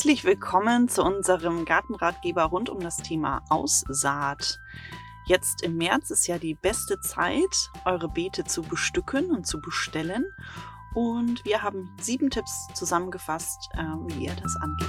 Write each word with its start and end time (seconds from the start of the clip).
Herzlich 0.00 0.24
willkommen 0.24 0.88
zu 0.88 1.04
unserem 1.04 1.66
Gartenratgeber 1.66 2.44
rund 2.44 2.70
um 2.70 2.80
das 2.80 2.96
Thema 2.96 3.42
Aussaat. 3.50 4.58
Jetzt 5.26 5.60
im 5.60 5.76
März 5.76 6.08
ist 6.08 6.26
ja 6.26 6.38
die 6.38 6.54
beste 6.54 6.98
Zeit, 7.00 7.70
eure 7.84 8.08
Beete 8.08 8.44
zu 8.44 8.62
bestücken 8.62 9.30
und 9.30 9.46
zu 9.46 9.60
bestellen. 9.60 10.24
Und 10.94 11.44
wir 11.44 11.62
haben 11.62 11.94
sieben 12.00 12.30
Tipps 12.30 12.68
zusammengefasst, 12.72 13.68
äh, 13.74 13.82
wie 14.06 14.24
ihr 14.24 14.34
das 14.42 14.56
angeht. 14.56 14.88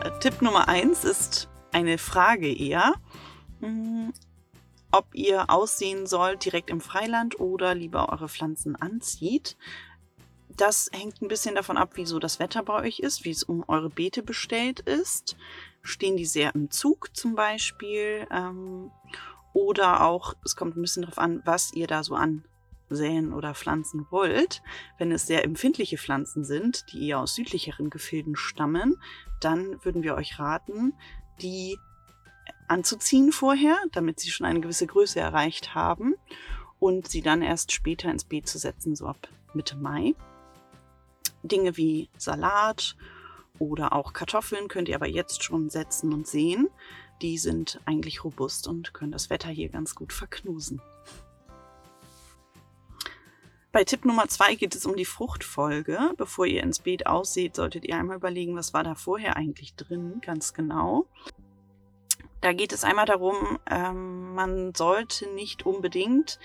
Äh, 0.00 0.20
Tipp 0.20 0.40
Nummer 0.40 0.68
eins 0.68 1.04
ist 1.04 1.50
eine 1.70 1.98
Frage 1.98 2.50
eher. 2.50 2.94
Ob 4.96 5.12
ihr 5.12 5.50
aussehen 5.50 6.06
sollt 6.06 6.44
direkt 6.44 6.70
im 6.70 6.80
Freiland 6.80 7.40
oder 7.40 7.74
lieber 7.74 8.10
eure 8.10 8.28
Pflanzen 8.28 8.76
anzieht. 8.76 9.56
Das 10.56 10.88
hängt 10.92 11.20
ein 11.20 11.26
bisschen 11.26 11.56
davon 11.56 11.76
ab, 11.76 11.96
wie 11.96 12.06
so 12.06 12.20
das 12.20 12.38
Wetter 12.38 12.62
bei 12.62 12.74
euch 12.74 13.00
ist, 13.00 13.24
wie 13.24 13.32
es 13.32 13.42
um 13.42 13.64
eure 13.66 13.90
Beete 13.90 14.22
bestellt 14.22 14.78
ist. 14.78 15.36
Stehen 15.82 16.16
die 16.16 16.26
sehr 16.26 16.54
im 16.54 16.70
Zug 16.70 17.08
zum 17.12 17.34
Beispiel? 17.34 18.28
Ähm, 18.30 18.92
oder 19.52 20.02
auch, 20.04 20.34
es 20.44 20.54
kommt 20.54 20.76
ein 20.76 20.82
bisschen 20.82 21.02
darauf 21.02 21.18
an, 21.18 21.42
was 21.44 21.72
ihr 21.72 21.88
da 21.88 22.04
so 22.04 22.14
ansäen 22.14 23.32
oder 23.32 23.52
pflanzen 23.56 24.06
wollt. 24.10 24.62
Wenn 24.96 25.10
es 25.10 25.26
sehr 25.26 25.42
empfindliche 25.42 25.98
Pflanzen 25.98 26.44
sind, 26.44 26.84
die 26.92 27.08
eher 27.08 27.18
aus 27.18 27.34
südlicheren 27.34 27.90
Gefilden 27.90 28.36
stammen, 28.36 29.02
dann 29.40 29.84
würden 29.84 30.04
wir 30.04 30.14
euch 30.14 30.38
raten, 30.38 30.94
die 31.42 31.80
anzuziehen 32.68 33.32
vorher, 33.32 33.76
damit 33.92 34.20
sie 34.20 34.30
schon 34.30 34.46
eine 34.46 34.60
gewisse 34.60 34.86
Größe 34.86 35.20
erreicht 35.20 35.74
haben 35.74 36.14
und 36.78 37.08
sie 37.08 37.22
dann 37.22 37.42
erst 37.42 37.72
später 37.72 38.10
ins 38.10 38.24
Beet 38.24 38.48
zu 38.48 38.58
setzen, 38.58 38.96
so 38.96 39.06
ab 39.06 39.28
Mitte 39.54 39.76
Mai. 39.76 40.14
Dinge 41.42 41.76
wie 41.76 42.08
Salat 42.16 42.96
oder 43.58 43.92
auch 43.92 44.12
Kartoffeln 44.12 44.68
könnt 44.68 44.88
ihr 44.88 44.96
aber 44.96 45.08
jetzt 45.08 45.44
schon 45.44 45.70
setzen 45.70 46.12
und 46.12 46.26
sehen. 46.26 46.68
Die 47.22 47.38
sind 47.38 47.80
eigentlich 47.84 48.24
robust 48.24 48.66
und 48.66 48.92
können 48.92 49.12
das 49.12 49.30
Wetter 49.30 49.48
hier 49.48 49.68
ganz 49.68 49.94
gut 49.94 50.12
verknusen. 50.12 50.80
Bei 53.74 53.82
Tipp 53.82 54.04
Nummer 54.04 54.28
zwei 54.28 54.54
geht 54.54 54.76
es 54.76 54.86
um 54.86 54.94
die 54.94 55.04
Fruchtfolge. 55.04 56.12
Bevor 56.16 56.46
ihr 56.46 56.62
ins 56.62 56.78
Beet 56.78 57.06
ausseht, 57.06 57.56
solltet 57.56 57.84
ihr 57.84 57.96
einmal 57.96 58.18
überlegen, 58.18 58.56
was 58.56 58.72
war 58.72 58.84
da 58.84 58.94
vorher 58.94 59.36
eigentlich 59.36 59.74
drin, 59.74 60.20
ganz 60.20 60.54
genau. 60.54 61.06
Da 62.44 62.52
geht 62.52 62.74
es 62.74 62.84
einmal 62.84 63.06
darum, 63.06 63.58
ähm, 63.70 64.34
man 64.34 64.74
sollte 64.74 65.32
nicht 65.32 65.64
unbedingt, 65.64 66.38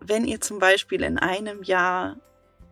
wenn 0.00 0.24
ihr 0.24 0.40
zum 0.40 0.58
Beispiel 0.58 1.02
in 1.02 1.18
einem 1.18 1.62
Jahr 1.62 2.16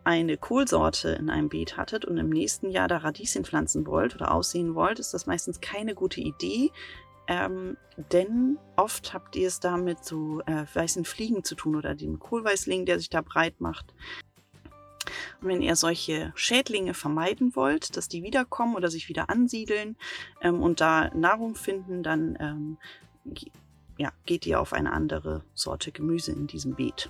eine 0.03 0.35
Kohlsorte 0.35 1.09
in 1.09 1.29
einem 1.29 1.49
Beet 1.49 1.77
hattet 1.77 2.05
und 2.05 2.17
im 2.17 2.29
nächsten 2.29 2.71
Jahr 2.71 2.87
da 2.87 2.97
Radieschen 2.97 3.45
pflanzen 3.45 3.85
wollt 3.85 4.15
oder 4.15 4.33
aussehen 4.33 4.73
wollt, 4.73 4.97
ist 4.97 5.13
das 5.13 5.27
meistens 5.27 5.61
keine 5.61 5.93
gute 5.93 6.21
Idee, 6.21 6.71
ähm, 7.27 7.77
denn 8.11 8.57
oft 8.75 9.13
habt 9.13 9.35
ihr 9.35 9.47
es 9.47 9.59
da 9.59 9.77
mit 9.77 10.03
so 10.03 10.41
äh, 10.47 10.65
weißen 10.73 11.05
Fliegen 11.05 11.43
zu 11.43 11.53
tun 11.53 11.75
oder 11.75 11.93
dem 11.93 12.17
Kohlweißling, 12.17 12.87
der 12.87 12.97
sich 12.97 13.11
da 13.11 13.21
breit 13.21 13.61
macht. 13.61 13.93
Wenn 15.41 15.61
ihr 15.61 15.75
solche 15.75 16.33
Schädlinge 16.35 16.93
vermeiden 16.93 17.55
wollt, 17.55 17.95
dass 17.95 18.09
die 18.09 18.23
wiederkommen 18.23 18.75
oder 18.75 18.89
sich 18.89 19.07
wieder 19.07 19.29
ansiedeln 19.29 19.95
ähm, 20.41 20.61
und 20.61 20.81
da 20.81 21.09
Nahrung 21.13 21.55
finden, 21.55 22.03
dann 22.03 22.37
ähm, 22.41 22.77
ja, 23.97 24.11
geht 24.25 24.45
ihr 24.45 24.59
auf 24.59 24.73
eine 24.73 24.91
andere 24.91 25.43
Sorte 25.53 25.91
Gemüse 25.91 26.31
in 26.31 26.47
diesem 26.47 26.75
Beet. 26.75 27.09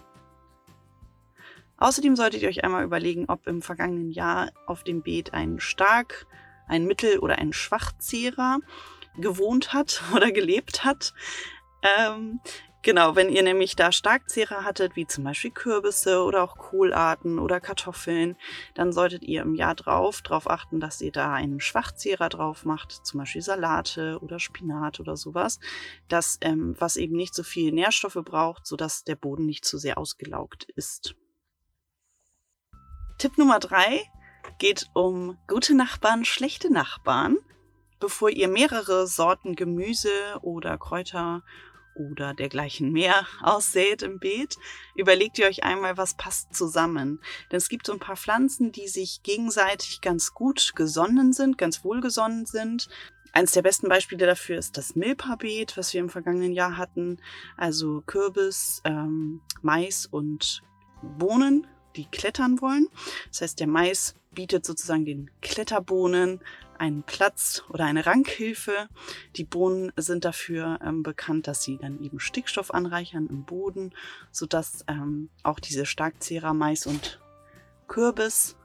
Außerdem 1.78 2.16
solltet 2.16 2.42
ihr 2.42 2.50
euch 2.50 2.64
einmal 2.64 2.84
überlegen, 2.84 3.26
ob 3.30 3.48
im 3.48 3.62
vergangenen 3.62 4.12
Jahr 4.12 4.52
auf 4.66 4.84
dem 4.84 5.02
Beet 5.02 5.34
ein 5.34 5.60
stark, 5.60 6.28
ein 6.68 6.86
Mittel- 6.86 7.20
oder 7.20 7.38
ein 7.38 7.54
Schwachzehrer 7.54 8.60
gewohnt 9.18 9.74
hat 9.74 10.04
oder 10.16 10.32
gelebt 10.32 10.84
hat. 10.84 11.14
Ähm, 11.82 12.42
Genau, 12.82 13.18
wenn 13.18 13.30
ihr 13.30 13.44
nämlich 13.44 13.76
da 13.76 13.92
Starkzehrer 13.92 14.64
hattet, 14.64 14.96
wie 14.96 15.06
zum 15.06 15.26
Beispiel 15.26 15.52
Kürbisse 15.52 16.24
oder 16.24 16.42
auch 16.44 16.58
Kohlarten 16.58 17.38
oder 17.38 17.60
Kartoffeln, 17.60 18.38
dann 18.74 18.94
solltet 18.94 19.24
ihr 19.24 19.42
im 19.42 19.54
Jahr 19.54 19.76
drauf 19.76 20.22
darauf 20.22 20.50
achten, 20.50 20.80
dass 20.80 21.02
ihr 21.02 21.12
da 21.12 21.34
einen 21.34 21.60
Schwachzehrer 21.60 22.30
drauf 22.30 22.64
macht, 22.64 23.06
zum 23.06 23.20
Beispiel 23.20 23.42
Salate 23.42 24.20
oder 24.22 24.40
Spinat 24.40 25.02
oder 25.02 25.18
sowas, 25.18 25.60
das, 26.08 26.38
ähm, 26.40 26.74
was 26.80 26.96
eben 26.96 27.18
nicht 27.18 27.36
so 27.36 27.44
viel 27.44 27.74
Nährstoffe 27.74 28.22
braucht, 28.24 28.66
sodass 28.66 29.04
der 29.04 29.16
Boden 29.16 29.46
nicht 29.46 29.66
zu 29.66 29.78
sehr 29.78 29.98
ausgelaugt 29.98 30.64
ist. 30.76 31.16
Tipp 33.18 33.38
Nummer 33.38 33.60
drei 33.60 34.10
geht 34.58 34.90
um 34.94 35.38
gute 35.48 35.76
Nachbarn, 35.76 36.24
schlechte 36.24 36.72
Nachbarn. 36.72 37.38
Bevor 38.00 38.30
ihr 38.30 38.48
mehrere 38.48 39.08
Sorten 39.08 39.58
Gemüse 39.58 40.10
oder 40.42 40.78
Kräuter 40.78 41.44
oder 41.96 42.34
dergleichen 42.34 42.92
mehr 42.92 43.26
aussät 43.42 44.02
im 44.02 44.20
Beet, 44.20 44.58
überlegt 44.96 45.38
ihr 45.40 45.48
euch 45.48 45.64
einmal, 45.64 45.98
was 45.98 46.16
passt 46.16 46.54
zusammen. 46.54 47.20
Denn 47.52 47.58
es 47.58 47.70
gibt 47.70 47.86
so 47.86 47.94
ein 47.94 48.00
paar 48.00 48.18
Pflanzen, 48.18 48.72
die 48.72 48.88
sich 48.88 49.22
gegenseitig 49.24 50.02
ganz 50.02 50.34
gut 50.34 50.74
gesonnen 50.76 51.34
sind, 51.34 51.58
ganz 51.58 51.84
wohlgesonnen 51.84 52.46
sind. 52.46 52.88
Eines 53.32 53.52
der 53.52 53.62
besten 53.62 53.90
Beispiele 53.90 54.26
dafür 54.26 54.58
ist 54.58 54.78
das 54.78 54.96
Milpa-Beet, 54.96 55.78
was 55.78 55.94
wir 55.94 56.02
im 56.02 56.10
vergangenen 56.10 56.52
Jahr 56.52 56.78
hatten. 56.78 57.20
Also 57.58 58.02
Kürbis, 58.06 58.82
ähm, 58.86 59.42
Mais 59.62 60.08
und 60.08 60.64
Bohnen, 61.18 61.68
die 61.96 62.06
klettern 62.06 62.60
wollen. 62.62 62.88
Das 63.30 63.42
heißt, 63.42 63.60
der 63.60 63.68
Mais 63.68 64.16
bietet 64.32 64.66
sozusagen 64.66 65.06
den 65.06 65.32
Kletterbohnen 65.42 66.40
einen 66.78 67.04
Platz 67.04 67.64
oder 67.70 67.86
eine 67.86 68.06
Rankhilfe. 68.06 68.88
Die 69.36 69.44
Bohnen 69.44 69.92
sind 69.98 70.26
dafür 70.26 70.80
ähm, 70.84 71.04
bekannt, 71.04 71.48
dass 71.48 71.62
sie 71.62 71.78
dann 71.78 72.02
eben 72.02 72.20
Stickstoff 72.20 72.74
anreichern 72.74 73.28
im 73.28 73.44
Boden, 73.44 73.94
sodass 74.32 74.86
ähm, 74.88 75.30
auch 75.44 75.60
diese 75.60 75.86
Starkzehrer 75.86 76.54
Mais 76.54 76.88
und 76.88 77.20
Kürbis 77.88 78.56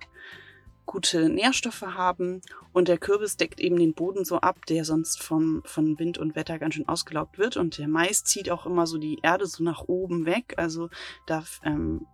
gute 0.95 1.29
Nährstoffe 1.29 1.83
haben 1.83 2.41
und 2.73 2.87
der 2.87 2.99
Kürbis 2.99 3.37
deckt 3.37 3.59
eben 3.59 3.77
den 3.81 3.95
Boden 3.95 4.25
so 4.25 4.39
ab, 4.39 4.65
der 4.67 4.85
sonst 4.85 5.21
vom, 5.21 5.61
von 5.65 5.99
Wind 5.99 6.19
und 6.19 6.37
Wetter 6.37 6.61
ganz 6.61 6.75
schön 6.75 6.89
ausgelaugt 6.89 7.37
wird 7.37 7.57
und 7.57 7.79
der 7.79 7.89
Mais 7.89 8.23
zieht 8.23 8.49
auch 8.49 8.65
immer 8.65 8.87
so 8.87 8.97
die 8.97 9.19
Erde 9.21 9.45
so 9.49 9.65
nach 9.65 9.89
oben 9.89 10.25
weg, 10.25 10.55
also 10.57 10.91
da 11.27 11.43
ähm, 11.65 12.07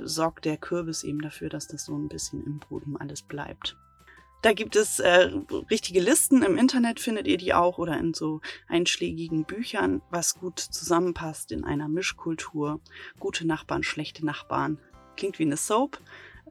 sorgt 0.00 0.44
der 0.44 0.56
Kürbis 0.56 1.02
eben 1.02 1.20
dafür, 1.20 1.48
dass 1.48 1.66
das 1.66 1.84
so 1.84 1.98
ein 1.98 2.06
bisschen 2.06 2.46
im 2.46 2.60
Boden 2.60 2.96
alles 2.96 3.22
bleibt. 3.22 3.76
Da 4.42 4.52
gibt 4.52 4.76
es 4.76 5.00
äh, 5.00 5.32
richtige 5.68 6.00
Listen. 6.00 6.44
Im 6.44 6.56
Internet 6.56 7.00
findet 7.00 7.26
ihr 7.26 7.38
die 7.38 7.54
auch 7.54 7.78
oder 7.78 7.98
in 7.98 8.14
so 8.14 8.40
einschlägigen 8.68 9.46
Büchern, 9.46 10.00
was 10.10 10.38
gut 10.38 10.60
zusammenpasst 10.60 11.50
in 11.50 11.64
einer 11.64 11.88
Mischkultur. 11.88 12.80
Gute 13.18 13.44
Nachbarn, 13.48 13.82
schlechte 13.82 14.24
Nachbarn. 14.24 14.78
Klingt 15.16 15.40
wie 15.40 15.44
eine 15.44 15.56
Soap, 15.56 15.98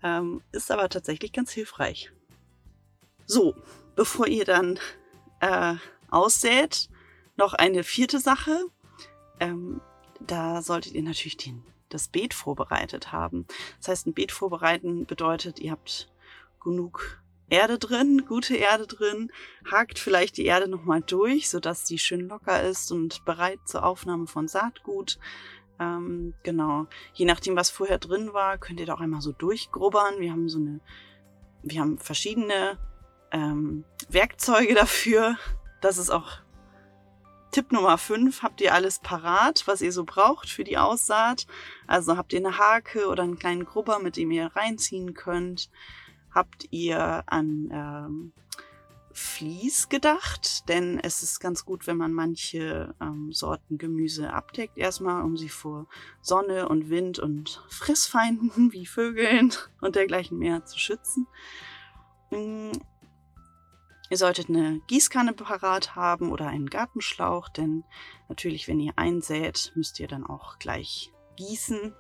ähm, 0.04 0.42
ist 0.52 0.72
aber 0.72 0.90
tatsächlich 0.90 1.34
ganz 1.34 1.52
hilfreich. 1.52 2.12
So, 3.26 3.56
bevor 3.96 4.28
ihr 4.28 4.46
dann 4.46 4.80
äh, 5.40 5.76
aussät, 6.10 6.90
noch 7.36 7.54
eine 7.54 7.84
vierte 7.84 8.20
Sache. 8.20 8.66
Ähm, 9.40 9.82
da 10.20 10.62
solltet 10.62 10.94
ihr 10.94 11.04
natürlich 11.04 11.38
den, 11.38 11.64
das 11.90 12.08
Beet 12.08 12.34
vorbereitet 12.34 13.12
haben. 13.12 13.46
Das 13.80 13.90
heißt, 13.90 14.08
ein 14.08 14.14
Beet 14.14 14.32
vorbereiten 14.32 15.06
bedeutet, 15.06 15.60
ihr 15.60 15.72
habt 15.72 16.10
genug 16.62 17.22
Erde 17.50 17.78
drin, 17.78 18.26
gute 18.28 18.56
Erde 18.56 18.88
drin, 18.88 19.32
hakt 19.70 20.00
vielleicht 20.00 20.36
die 20.38 20.46
Erde 20.46 20.68
nochmal 20.68 21.02
durch, 21.02 21.50
sodass 21.50 21.86
die 21.86 21.98
schön 21.98 22.28
locker 22.28 22.62
ist 22.62 22.92
und 22.92 23.24
bereit 23.24 23.60
zur 23.66 23.86
Aufnahme 23.86 24.28
von 24.28 24.50
Saatgut. 24.50 25.18
Ähm, 25.80 26.34
genau. 26.44 26.88
Je 27.14 27.26
nachdem, 27.26 27.56
was 27.56 27.70
vorher 27.70 28.00
drin 28.00 28.34
war, 28.34 28.58
könnt 28.58 28.80
ihr 28.80 28.86
da 28.86 28.96
auch 28.96 29.02
einmal 29.02 29.22
so 29.22 29.32
durchgrubbern. 29.32 30.20
Wir 30.20 30.32
haben 30.32 30.50
so 30.50 30.60
eine, 30.60 30.80
wir 31.64 31.82
haben 31.82 31.98
verschiedene 31.98 32.78
ähm, 33.32 33.84
Werkzeuge 34.10 34.74
dafür. 34.74 35.38
Das 35.82 35.98
ist 35.98 36.10
auch 36.10 36.40
Tipp 37.52 37.72
Nummer 37.72 37.98
5. 37.98 38.44
Habt 38.44 38.62
ihr 38.62 38.74
alles 38.74 39.00
parat, 39.00 39.64
was 39.66 39.82
ihr 39.82 39.92
so 39.92 40.04
braucht 40.04 40.50
für 40.50 40.64
die 40.64 40.78
Aussaat? 40.78 41.48
Also 41.86 42.18
habt 42.18 42.34
ihr 42.34 42.40
eine 42.40 42.58
Hake 42.58 43.08
oder 43.08 43.24
einen 43.24 43.40
kleinen 43.40 43.66
Grubber, 43.66 44.00
mit 44.00 44.18
dem 44.18 44.32
ihr 44.32 44.52
reinziehen 44.56 45.14
könnt. 45.14 45.70
Habt 46.34 46.68
ihr 46.72 47.24
an 47.26 47.70
ähm, 47.72 48.34
Vlies 49.18 49.90
gedacht? 49.90 50.70
Denn 50.70 51.00
es 51.00 51.24
ist 51.24 51.40
ganz 51.40 51.66
gut, 51.66 51.88
wenn 51.88 51.98
man 51.98 52.14
manche 52.14 52.94
ähm, 53.02 53.32
Sorten 53.34 53.80
Gemüse 53.80 54.32
abdeckt, 54.32 54.78
erstmal, 54.78 55.24
um 55.24 55.38
sie 55.38 55.50
vor 55.50 55.88
Sonne 56.22 56.70
und 56.70 56.90
Wind 56.92 57.18
und 57.18 57.64
Fressfeinden 57.70 58.72
wie 58.74 58.86
Vögeln 58.86 59.54
und 59.82 59.96
dergleichen 59.96 60.38
mehr 60.38 60.66
zu 60.66 60.78
schützen. 60.78 61.28
Ähm, 62.32 62.72
Ihr 64.10 64.18
solltet 64.18 64.48
eine 64.48 64.80
Gießkanne 64.88 65.34
parat 65.34 65.96
haben 65.96 66.32
oder 66.32 66.48
einen 66.48 66.70
Gartenschlauch, 66.70 67.50
denn 67.50 67.84
natürlich, 68.30 68.70
wenn 68.70 68.80
ihr 68.80 68.94
einsät, 68.96 69.74
müsst 69.76 70.00
ihr 70.00 70.08
dann 70.08 70.26
auch 70.26 70.60
gleich 70.60 71.12
gießen. 71.36 71.94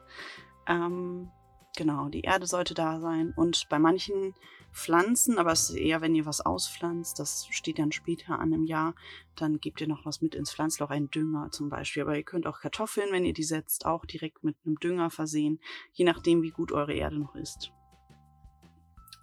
Ähm, 0.67 1.29
genau, 1.77 2.09
die 2.09 2.21
Erde 2.21 2.45
sollte 2.45 2.74
da 2.74 3.00
sein. 3.00 3.33
Und 3.38 3.69
bei 3.69 3.79
manchen 3.79 4.33
Pflanzen, 4.74 5.39
aber 5.39 5.53
es 5.53 5.69
ist 5.69 5.77
eher, 5.77 6.01
wenn 6.01 6.13
ihr 6.13 6.25
was 6.25 6.41
auspflanzt, 6.45 7.19
das 7.19 7.47
steht 7.50 7.79
dann 7.79 7.94
später 7.94 8.39
an 8.39 8.51
im 8.51 8.65
Jahr, 8.65 8.95
dann 9.38 9.59
gebt 9.59 9.79
ihr 9.79 9.88
noch 9.88 10.06
was 10.06 10.21
mit 10.21 10.35
ins 10.35 10.51
Pflanzloch, 10.51 10.89
einen 10.89 11.09
Dünger 11.09 11.50
zum 11.51 11.69
Beispiel. 11.69 12.01
Aber 12.01 12.18
ihr 12.18 12.24
könnt 12.24 12.47
auch 12.47 12.59
Kartoffeln, 12.59 13.12
wenn 13.12 13.24
ihr 13.24 13.33
die 13.33 13.44
setzt, 13.44 13.85
auch 13.85 14.06
direkt 14.06 14.44
mit 14.44 14.57
einem 14.65 14.77
Dünger 14.79 15.09
versehen, 15.09 15.59
je 15.94 16.03
nachdem, 16.03 16.41
wie 16.41 16.51
gut 16.51 16.74
eure 16.74 16.94
Erde 16.94 17.18
noch 17.18 17.35
ist. 17.35 17.71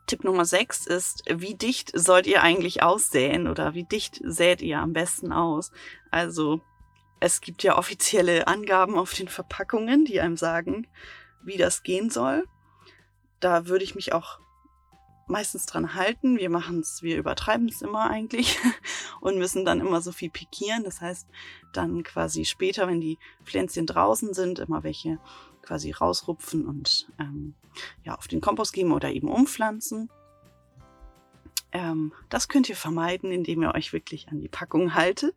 Tipp 0.06 0.25
Nummer 0.25 0.45
6 0.45 0.87
ist, 0.87 1.25
wie 1.31 1.55
dicht 1.55 1.91
sollt 1.95 2.27
ihr 2.27 2.43
eigentlich 2.43 2.83
aussäen 2.83 3.49
oder 3.49 3.75
wie 3.75 3.85
dicht 3.85 4.21
sät 4.23 4.62
ihr 4.62 4.79
am 4.79 4.93
besten 4.93 5.33
aus? 5.33 5.73
Also 6.11 6.61
es 7.21 7.41
gibt 7.41 7.62
ja 7.62 7.79
offizielle 7.79 8.47
Angaben 8.47 8.99
auf 8.99 9.15
den 9.15 9.29
Verpackungen, 9.29 10.05
die 10.05 10.21
einem 10.21 10.37
sagen, 10.37 10.87
wie 11.44 11.56
das 11.56 11.82
gehen 11.82 12.11
soll. 12.11 12.46
Da 13.41 13.67
würde 13.67 13.85
ich 13.85 13.94
mich 13.94 14.12
auch 14.12 14.38
meistens 15.26 15.67
dran 15.67 15.94
halten. 15.94 16.38
Wir 16.38 16.50
machen 16.50 16.81
es, 16.81 17.02
wir 17.02 17.17
übertreiben 17.17 17.69
es 17.69 17.82
immer 17.82 18.11
eigentlich 18.11 18.58
und 19.20 19.38
müssen 19.38 19.64
dann 19.64 19.81
immer 19.81 20.00
so 20.00 20.12
viel 20.12 20.31
pikieren. 20.31 20.85
Das 20.85 21.00
heißt, 21.00 21.29
dann 21.73 22.02
quasi 22.02 22.44
später, 22.44 22.87
wenn 22.87 23.00
die 23.00 23.19
Pflänzchen 23.44 23.87
draußen 23.87 24.35
sind, 24.35 24.58
immer 24.58 24.82
welche 24.82 25.19
quasi 25.62 25.93
rausrupfen 25.93 26.67
und 26.67 27.08
ähm, 27.19 27.55
ja, 28.05 28.14
auf 28.17 28.29
den 28.29 28.43
Kompost 28.43 28.73
geben 28.73 28.93
oder 28.93 29.11
eben 29.11 29.29
umpflanzen. 29.29 30.11
Ähm, 31.73 32.12
das 32.29 32.49
könnt 32.49 32.69
ihr 32.69 32.76
vermeiden, 32.76 33.32
indem 33.32 33.62
ihr 33.62 33.75
euch 33.75 33.93
wirklich 33.93 34.29
an 34.29 34.41
die 34.41 34.49
Packung 34.49 34.94
haltet 34.94 35.35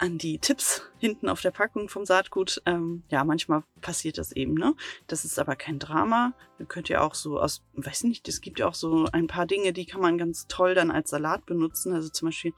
an 0.00 0.16
die 0.16 0.38
Tipps 0.38 0.82
hinten 0.98 1.28
auf 1.28 1.42
der 1.42 1.50
Packung 1.50 1.90
vom 1.90 2.06
Saatgut. 2.06 2.62
Ähm, 2.64 3.02
ja, 3.10 3.22
manchmal 3.22 3.64
passiert 3.82 4.16
das 4.16 4.32
eben, 4.32 4.54
ne? 4.54 4.74
Das 5.06 5.26
ist 5.26 5.38
aber 5.38 5.56
kein 5.56 5.78
Drama. 5.78 6.32
Dann 6.56 6.68
könnt 6.68 6.88
ihr 6.88 7.02
auch 7.02 7.14
so 7.14 7.38
aus, 7.38 7.62
weiß 7.74 8.04
nicht, 8.04 8.26
es 8.26 8.40
gibt 8.40 8.60
ja 8.60 8.66
auch 8.66 8.74
so 8.74 9.06
ein 9.12 9.26
paar 9.26 9.46
Dinge, 9.46 9.74
die 9.74 9.84
kann 9.84 10.00
man 10.00 10.16
ganz 10.16 10.46
toll 10.46 10.74
dann 10.74 10.90
als 10.90 11.10
Salat 11.10 11.44
benutzen. 11.44 11.92
Also 11.92 12.08
zum 12.08 12.28
Beispiel 12.28 12.54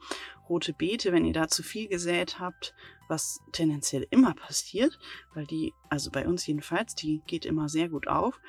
rote 0.47 0.71
Beete, 0.71 1.11
wenn 1.11 1.25
ihr 1.25 1.33
da 1.33 1.49
zu 1.49 1.63
viel 1.63 1.89
gesät 1.89 2.39
habt, 2.39 2.73
was 3.09 3.41
tendenziell 3.51 4.07
immer 4.09 4.33
passiert, 4.33 4.97
weil 5.33 5.45
die, 5.45 5.73
also 5.89 6.11
bei 6.11 6.25
uns 6.25 6.47
jedenfalls, 6.47 6.95
die 6.95 7.21
geht 7.27 7.45
immer 7.45 7.67
sehr 7.67 7.89
gut 7.89 8.07
auf. 8.07 8.39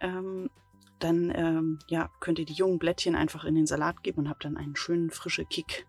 Ähm, 0.00 0.50
dann 0.98 1.32
ähm, 1.34 1.78
ja, 1.88 2.10
könnt 2.20 2.38
ihr 2.38 2.44
die 2.46 2.52
jungen 2.52 2.78
Blättchen 2.78 3.14
einfach 3.14 3.44
in 3.44 3.54
den 3.54 3.66
Salat 3.66 4.02
geben 4.02 4.20
und 4.20 4.28
habt 4.28 4.44
dann 4.44 4.58
einen 4.58 4.76
schönen 4.76 5.10
frischen 5.10 5.48
Kick 5.48 5.86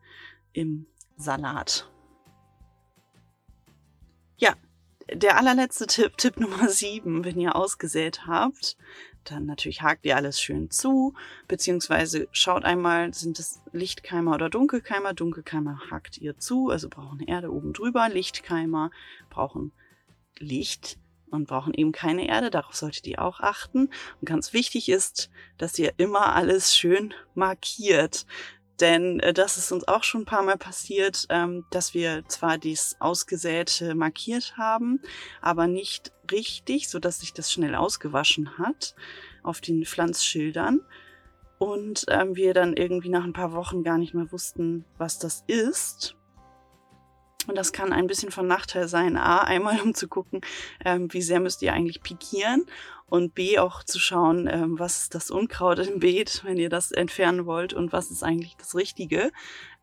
im 0.54 0.86
Salat. 1.18 1.92
Der 5.12 5.38
allerletzte 5.38 5.88
Tipp, 5.88 6.18
Tipp 6.18 6.40
Nummer 6.40 6.70
7, 6.70 7.24
wenn 7.26 7.40
ihr 7.40 7.56
ausgesät 7.56 8.26
habt, 8.28 8.78
dann 9.24 9.46
natürlich 9.46 9.82
hakt 9.82 10.06
ihr 10.06 10.16
alles 10.16 10.40
schön 10.40 10.70
zu, 10.70 11.14
beziehungsweise 11.48 12.28
schaut 12.32 12.64
einmal, 12.64 13.14
sind 13.14 13.40
es 13.40 13.62
Lichtkeimer 13.72 14.36
oder 14.36 14.50
Dunkelkeimer. 14.50 15.14
Dunkelkeimer 15.14 15.82
hakt 15.90 16.18
ihr 16.20 16.38
zu, 16.38 16.70
also 16.70 16.90
brauchen 16.90 17.20
Erde 17.22 17.52
oben 17.52 17.74
drüber. 17.74 18.08
Lichtkeimer 18.08 18.92
brauchen 19.30 19.72
Licht 20.38 20.98
und 21.32 21.48
brauchen 21.48 21.74
eben 21.74 21.92
keine 21.92 22.28
Erde. 22.28 22.52
Darauf 22.52 22.76
solltet 22.76 23.08
ihr 23.08 23.22
auch 23.22 23.40
achten. 23.40 23.90
Und 24.22 24.26
ganz 24.26 24.54
wichtig 24.54 24.90
ist, 24.90 25.30
dass 25.58 25.78
ihr 25.80 25.94
immer 25.98 26.36
alles 26.36 26.76
schön 26.76 27.14
markiert. 27.34 28.26
Denn 28.80 29.20
äh, 29.22 29.34
das 29.34 29.58
ist 29.58 29.72
uns 29.72 29.88
auch 29.88 30.04
schon 30.04 30.22
ein 30.22 30.26
paar 30.26 30.44
Mal 30.44 30.58
passiert, 30.58 31.26
ähm, 31.30 31.66
dass 31.70 31.94
wir 31.94 32.24
zwar 32.28 32.58
dies 32.58 32.96
Ausgesäte 33.00 33.96
markiert 33.96 34.58
haben, 34.58 35.02
aber 35.42 35.68
nicht 35.68 36.12
richtig, 36.32 36.90
so 36.90 37.00
dass 37.00 37.20
sich 37.20 37.34
das 37.34 37.52
schnell 37.52 37.76
ausgewaschen 37.76 38.58
hat 38.58 38.96
auf 39.44 39.62
den 39.62 39.86
Pflanzschildern. 39.86 40.82
Und 41.58 42.06
ähm, 42.10 42.36
wir 42.36 42.54
dann 42.54 42.76
irgendwie 42.76 43.10
nach 43.10 43.24
ein 43.24 43.34
paar 43.34 43.54
Wochen 43.54 43.84
gar 43.84 43.98
nicht 43.98 44.14
mehr 44.14 44.32
wussten, 44.32 44.84
was 44.98 45.20
das 45.20 45.44
ist. 45.48 46.16
Und 47.48 47.56
das 47.56 47.74
kann 47.74 47.94
ein 47.94 48.08
bisschen 48.08 48.32
von 48.32 48.48
Nachteil 48.48 48.88
sein. 48.88 49.18
A, 49.18 49.40
einmal 49.40 49.80
um 49.82 49.94
zu 49.94 50.08
gucken, 50.08 50.42
ähm, 50.84 51.12
wie 51.14 51.22
sehr 51.22 51.40
müsst 51.40 51.62
ihr 51.62 51.74
eigentlich 51.74 52.02
pikieren 52.02 52.66
und 53.08 53.36
B 53.36 53.60
auch 53.60 53.84
zu 53.84 54.00
schauen, 54.00 54.48
ähm, 54.48 54.80
was 54.80 55.04
ist 55.04 55.16
das 55.16 55.30
Unkraut 55.30 55.80
im 55.80 56.00
Beet, 56.00 56.42
wenn 56.44 56.58
ihr 56.58 56.70
das 56.70 56.92
entfernen 56.92 57.46
wollt 57.46 57.74
und 57.74 57.94
was 57.94 58.10
ist 58.10 58.24
eigentlich 58.24 58.58
das 58.58 58.76
Richtige. 58.76 59.32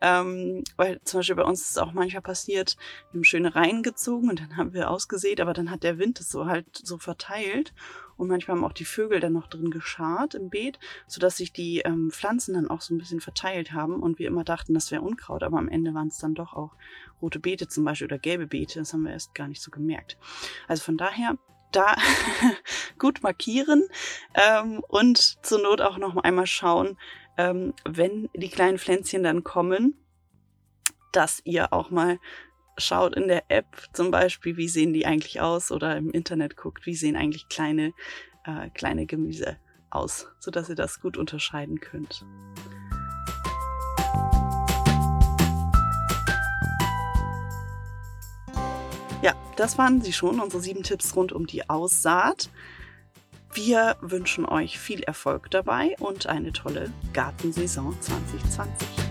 Ähm, 0.01 0.65
weil 0.77 1.01
zum 1.05 1.21
Beispiel 1.21 1.37
bei 1.37 1.45
uns 1.45 1.61
ist 1.61 1.71
es 1.71 1.79
auch 1.79 1.93
manchmal 1.93 2.23
passiert, 2.23 2.77
wir 3.11 3.19
haben 3.19 3.25
schöne 3.25 3.55
Reihen 3.55 3.85
gezogen 3.85 4.29
und 4.29 4.41
dann 4.41 4.57
haben 4.57 4.73
wir 4.73 4.91
ausgesät, 4.91 5.41
aber 5.41 5.53
dann 5.53 5.71
hat 5.71 5.85
der 5.85 5.99
Wind 5.99 6.19
es 6.19 6.31
so 6.31 6.47
halt 6.47 6.67
so 6.83 6.99
verteilt 6.99 7.73
und 8.23 8.29
manchmal 8.29 8.57
haben 8.57 8.65
auch 8.65 8.73
die 8.73 8.85
Vögel 8.85 9.19
dann 9.19 9.33
noch 9.33 9.49
drin 9.49 9.71
geschart 9.71 10.35
im 10.35 10.49
Beet, 10.49 10.79
sodass 11.09 11.37
sich 11.37 11.53
die 11.53 11.81
ähm, 11.81 12.13
Pflanzen 12.13 12.55
dann 12.55 12.71
auch 12.71 12.81
so 12.81 12.95
ein 12.95 12.99
bisschen 12.99 13.21
verteilt 13.21 13.73
haben 13.73 14.01
und 14.01 14.21
wir 14.21 14.29
immer 14.29 14.45
dachten, 14.45 14.75
das 14.75 14.93
wäre 14.93 15.03
Unkraut, 15.03 15.43
aber 15.43 15.59
am 15.59 15.69
Ende 15.69 15.93
waren 15.93 16.07
es 16.07 16.19
dann 16.19 16.35
doch 16.35 16.53
auch 16.53 16.77
rote 17.21 17.41
Beete 17.41 17.67
zum 17.67 17.85
Beispiel 17.85 18.07
oder 18.07 18.21
gelbe 18.21 18.47
Beete, 18.47 18.79
das 18.79 18.93
haben 18.93 19.03
wir 19.03 19.11
erst 19.11 19.35
gar 19.35 19.49
nicht 19.49 19.61
so 19.61 19.73
gemerkt. 19.73 20.19
Also 20.69 20.85
von 20.85 20.97
daher 20.97 21.37
da 21.73 21.97
gut 22.99 23.25
markieren 23.25 23.89
ähm, 24.35 24.85
und 24.87 25.19
zur 25.45 25.61
Not 25.61 25.81
auch 25.81 25.99
noch 25.99 26.17
einmal 26.17 26.47
schauen, 26.47 26.97
ähm, 27.39 27.75
wenn 27.85 28.31
die 28.37 28.51
kleinen 28.51 28.79
Pflänzchen 28.79 29.25
dann 29.25 29.43
kommen, 29.43 29.99
dass 31.11 31.43
ihr 31.45 31.73
auch 31.73 31.91
mal 31.91 32.21
schaut 32.79 33.15
in 33.17 33.29
der 33.29 33.45
App 33.49 33.67
zum 33.93 34.11
Beispiel, 34.11 34.57
wie 34.57 34.69
sehen 34.69 34.93
die 34.93 35.07
eigentlich 35.07 35.41
aus 35.41 35.71
oder 35.71 35.97
im 35.97 36.11
Internet 36.11 36.57
guckt, 36.57 36.87
wie 36.87 36.95
sehen 36.95 37.17
eigentlich 37.17 37.49
kleine, 37.49 37.93
äh, 38.45 38.71
kleine 38.71 39.07
Gemüse 39.07 39.57
aus, 39.91 40.29
sodass 40.39 40.69
ihr 40.69 40.75
das 40.75 41.01
gut 41.01 41.17
unterscheiden 41.17 41.81
könnt. 41.81 42.25
Ja, 49.23 49.35
das 49.57 49.79
waren 49.79 50.03
sie 50.03 50.13
schon, 50.13 50.41
unsere 50.41 50.63
sieben 50.63 50.83
Tipps 50.83 51.15
rund 51.15 51.33
um 51.33 51.47
die 51.47 51.69
Aussaat. 51.71 52.51
Wir 53.55 53.97
wünschen 54.01 54.47
euch 54.47 54.79
viel 54.79 55.03
Erfolg 55.03 55.51
dabei 55.51 55.95
und 56.01 56.27
eine 56.27 56.53
tolle 56.53 56.91
Gartensaison 57.13 57.95
2020. 58.01 59.02